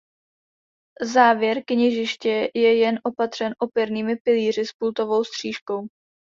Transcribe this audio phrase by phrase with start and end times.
[1.01, 5.87] Závěr kněžiště je je opatřen opěrnými pilíři s pultovou stříškou.